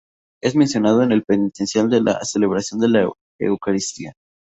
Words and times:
Es 0.41 0.55
mencionado 0.55 1.03
en 1.03 1.11
el 1.11 1.23
penitencial 1.23 1.87
de 1.87 2.01
la 2.01 2.25
celebración 2.25 2.79
de 2.79 2.89
la 2.89 3.11
Eucaristía. 3.39 4.13